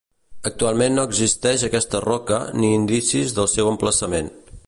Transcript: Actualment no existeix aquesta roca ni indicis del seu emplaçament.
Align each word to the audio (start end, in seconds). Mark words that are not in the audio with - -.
Actualment 0.49 0.95
no 0.99 1.03
existeix 1.09 1.65
aquesta 1.67 2.01
roca 2.07 2.41
ni 2.63 2.73
indicis 2.79 3.39
del 3.41 3.53
seu 3.55 3.73
emplaçament. 3.75 4.35